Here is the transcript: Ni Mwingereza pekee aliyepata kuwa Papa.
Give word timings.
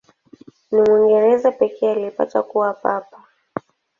Ni 0.71 0.81
Mwingereza 0.81 1.51
pekee 1.51 1.91
aliyepata 1.91 2.43
kuwa 2.43 2.73
Papa. 2.73 3.23